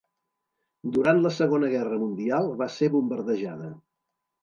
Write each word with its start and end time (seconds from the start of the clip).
Durant 0.95 1.21
la 1.27 1.33
segona 1.37 1.71
guerra 1.75 2.01
mundial 2.07 2.53
va 2.65 2.71
ser 2.79 2.93
bombardejada. 2.99 3.73